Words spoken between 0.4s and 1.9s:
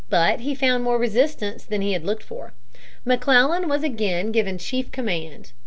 found more resistance than